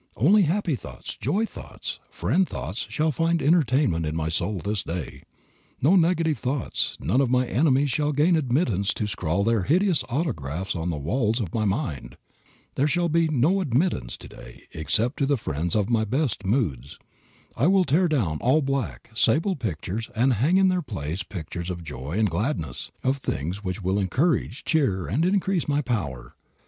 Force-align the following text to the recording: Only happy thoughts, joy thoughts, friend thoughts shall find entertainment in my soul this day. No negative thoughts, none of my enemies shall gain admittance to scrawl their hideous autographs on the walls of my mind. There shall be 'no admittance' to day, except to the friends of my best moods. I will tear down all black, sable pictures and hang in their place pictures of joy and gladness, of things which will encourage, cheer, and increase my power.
Only 0.17 0.41
happy 0.41 0.75
thoughts, 0.75 1.15
joy 1.21 1.45
thoughts, 1.45 1.99
friend 2.09 2.49
thoughts 2.49 2.87
shall 2.89 3.11
find 3.11 3.39
entertainment 3.39 4.03
in 4.07 4.15
my 4.15 4.29
soul 4.29 4.57
this 4.57 4.81
day. 4.81 5.21
No 5.79 5.95
negative 5.95 6.39
thoughts, 6.39 6.97
none 6.99 7.21
of 7.21 7.29
my 7.29 7.45
enemies 7.45 7.91
shall 7.91 8.11
gain 8.11 8.35
admittance 8.35 8.95
to 8.95 9.05
scrawl 9.05 9.43
their 9.43 9.61
hideous 9.61 10.03
autographs 10.09 10.75
on 10.75 10.89
the 10.89 10.97
walls 10.97 11.39
of 11.39 11.53
my 11.53 11.65
mind. 11.65 12.17
There 12.73 12.87
shall 12.87 13.09
be 13.09 13.27
'no 13.27 13.61
admittance' 13.61 14.17
to 14.17 14.27
day, 14.27 14.63
except 14.71 15.17
to 15.19 15.27
the 15.27 15.37
friends 15.37 15.75
of 15.75 15.87
my 15.87 16.03
best 16.03 16.47
moods. 16.47 16.97
I 17.55 17.67
will 17.67 17.85
tear 17.85 18.07
down 18.07 18.39
all 18.39 18.63
black, 18.63 19.11
sable 19.13 19.55
pictures 19.55 20.09
and 20.15 20.33
hang 20.33 20.57
in 20.57 20.69
their 20.69 20.81
place 20.81 21.21
pictures 21.21 21.69
of 21.69 21.83
joy 21.83 22.13
and 22.17 22.27
gladness, 22.27 22.89
of 23.03 23.17
things 23.17 23.63
which 23.63 23.83
will 23.83 23.99
encourage, 23.99 24.63
cheer, 24.65 25.05
and 25.05 25.23
increase 25.23 25.67
my 25.67 25.83
power. 25.83 26.33